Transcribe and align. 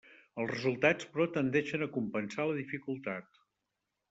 Els 0.43 0.47
resultats, 0.53 1.05
però, 1.11 1.27
tendeixen 1.37 1.87
a 1.87 1.91
compensar 1.99 2.49
la 2.53 2.57
dificultat. 2.65 3.43